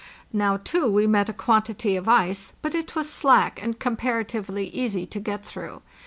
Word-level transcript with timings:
Now, 0.33 0.57
too, 0.57 0.87
we 0.87 1.05
met 1.05 1.29
a 1.29 1.31
quantity 1.31 1.95
of 1.95 2.09
ice, 2.09 2.53
but 2.63 2.73
it 2.73 2.95
was 2.95 3.07
slack 3.07 3.61
and 3.61 3.77
comparatively 3.77 4.65
easy 4.69 5.05
to 5.05 5.19
get 5.19 5.45
through. 5.45 5.83